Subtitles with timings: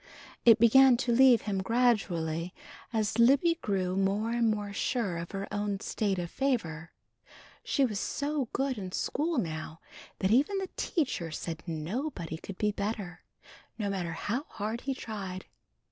[0.45, 2.55] It began to leave him gradually
[2.91, 6.89] as Libby grew more and more sure of her own state of favor.
[7.63, 9.79] She was so good in school now
[10.17, 13.21] that even the teacher said nobody could be better,
[13.77, 15.45] no matter how hard he tried.